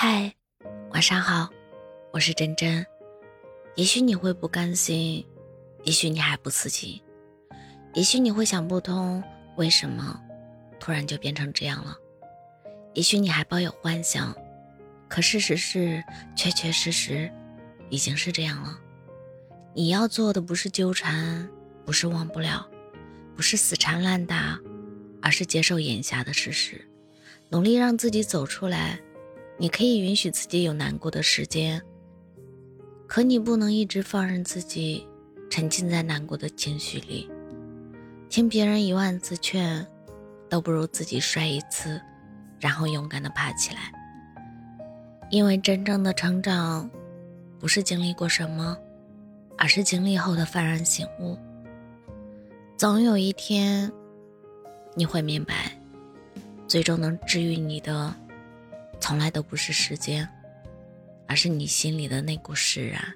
[0.00, 0.32] 嗨，
[0.92, 1.50] 晚上好，
[2.12, 2.86] 我是真真。
[3.74, 5.26] 也许你会不甘心，
[5.82, 7.02] 也许你还不死心，
[7.94, 9.20] 也许你会想不通
[9.56, 10.22] 为什么
[10.78, 11.96] 突然就变成这样了。
[12.94, 14.32] 也许你还抱有幻想，
[15.08, 16.00] 可事实是，
[16.36, 17.28] 确确实实
[17.90, 18.78] 已经是这样了。
[19.74, 21.50] 你要做的不是纠缠，
[21.84, 22.64] 不是忘不了，
[23.34, 24.60] 不是死缠烂打，
[25.20, 26.88] 而是接受眼下的事实，
[27.48, 29.00] 努力让自己走出来。
[29.60, 31.82] 你可以允许自己有难过的时间，
[33.08, 35.04] 可你不能一直放任自己
[35.50, 37.28] 沉浸在难过的情绪里。
[38.28, 39.84] 听别人一万次劝，
[40.48, 42.00] 都不如自己摔一次，
[42.60, 43.92] 然后勇敢的爬起来。
[45.30, 46.88] 因为真正的成长，
[47.58, 48.78] 不是经历过什么，
[49.56, 51.36] 而是经历后的幡然醒悟。
[52.76, 53.90] 总有一天，
[54.94, 55.76] 你会明白，
[56.68, 58.14] 最终能治愈你的。
[59.00, 60.28] 从来都不是时间，
[61.26, 63.14] 而是你心里的那股释然。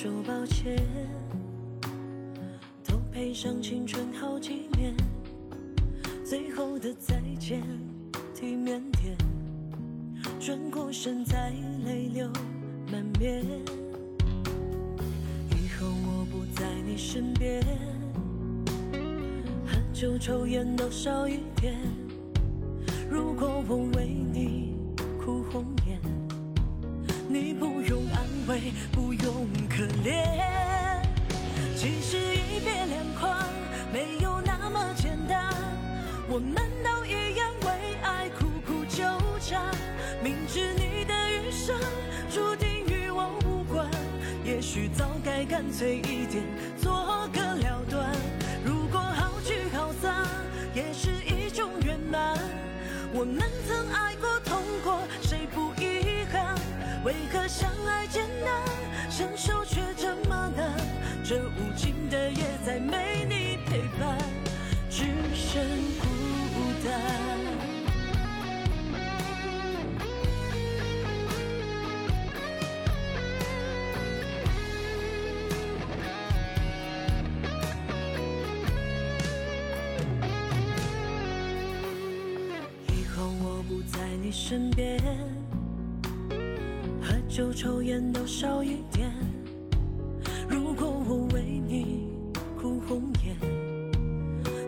[0.00, 0.80] 说抱歉，
[2.84, 4.94] 都赔上青春好几年，
[6.24, 7.60] 最后的再见
[8.32, 9.16] 体面点，
[10.38, 11.52] 转过身再
[11.84, 12.30] 泪流
[12.92, 13.44] 满面。
[15.50, 17.60] 以后我不在你身边，
[19.66, 21.74] 喝酒抽烟都少一点。
[23.10, 24.76] 如果我为你
[25.20, 26.00] 哭红眼，
[27.28, 28.47] 你不用安慰。
[28.92, 31.02] 不用可怜，
[31.76, 33.48] 其实一别两宽
[33.92, 35.54] 没有那么简单。
[36.28, 39.04] 我们都一样为爱苦苦纠
[39.40, 39.64] 缠，
[40.22, 41.78] 明知你的余生
[42.30, 43.88] 注定与我无关，
[44.44, 46.42] 也许早该干脆一点
[46.76, 48.10] 做个了断。
[48.64, 50.26] 如果好聚好散
[50.74, 52.36] 也是一种圆满，
[53.14, 54.37] 我们曾爱过，
[57.08, 60.76] 为何相爱艰难，相守却这么难，
[61.24, 64.18] 这无尽的夜再没你陪伴，
[64.90, 65.04] 只
[65.34, 65.64] 剩
[66.00, 66.06] 孤
[66.84, 66.92] 单。
[82.88, 85.37] 以后我不在你身边。
[87.38, 89.08] 就抽烟都少一点。
[90.48, 92.08] 如果我为你
[92.60, 93.36] 哭红眼，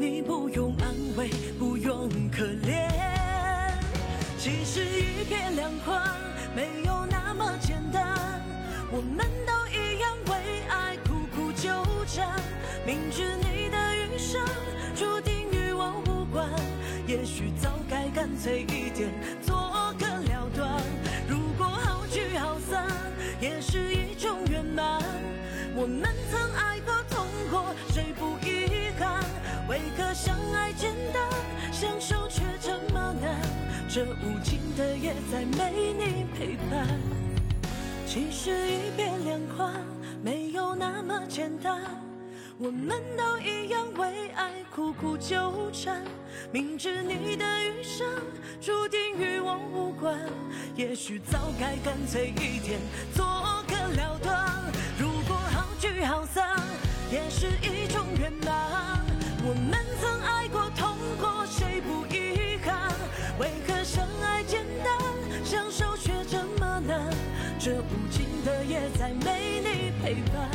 [0.00, 2.90] 你不用安慰，不用可怜。
[4.36, 6.12] 其实一别两宽
[6.56, 8.42] 没有那么简单，
[8.90, 11.70] 我们都一样为爱苦苦纠
[12.04, 12.28] 缠。
[12.84, 14.44] 明知你的余生
[14.96, 16.50] 注定与我无关，
[17.06, 19.08] 也许早该干脆一点
[33.96, 36.86] 这无尽的夜再没你陪伴。
[38.06, 39.72] 其实一别两宽
[40.22, 41.82] 没有那么简单。
[42.58, 46.04] 我们都一样为爱苦苦纠缠，
[46.52, 48.06] 明知你的余生
[48.60, 50.14] 注定与我无关，
[50.76, 52.78] 也许早该干脆一点
[53.14, 53.24] 做
[70.06, 70.48] 陪伴，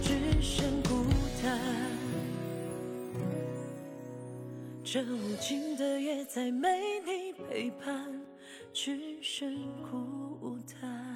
[0.00, 1.04] 只剩孤
[1.42, 1.60] 单。
[4.82, 8.10] 这无尽的夜再没你陪伴，
[8.72, 11.09] 只剩孤单。